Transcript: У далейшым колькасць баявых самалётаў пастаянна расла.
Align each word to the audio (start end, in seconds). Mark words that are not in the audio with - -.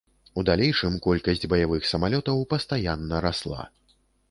У 0.41 0.43
далейшым 0.49 0.95
колькасць 1.07 1.45
баявых 1.51 1.85
самалётаў 1.91 2.43
пастаянна 2.55 3.23
расла. 3.29 3.71